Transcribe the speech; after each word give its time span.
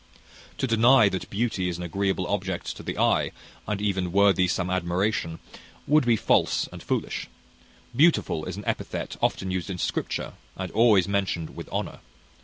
"To 0.57 0.65
deny 0.65 1.09
that 1.09 1.29
beauty 1.29 1.69
is 1.69 1.77
an 1.77 1.83
agreeable 1.83 2.25
object 2.25 2.75
to 2.75 2.81
the 2.81 2.97
eye, 2.97 3.29
and 3.67 3.79
even 3.79 4.11
worthy 4.11 4.47
some 4.47 4.71
admiration, 4.71 5.37
would 5.85 6.07
be 6.07 6.15
false 6.15 6.67
and 6.71 6.81
foolish. 6.81 7.27
Beautiful 7.95 8.45
is 8.45 8.57
an 8.57 8.65
epithet 8.65 9.15
often 9.21 9.51
used 9.51 9.69
in 9.69 9.77
Scripture, 9.77 10.33
and 10.57 10.71
always 10.71 11.07
mentioned 11.07 11.55
with 11.55 11.69
honour. 11.69 11.99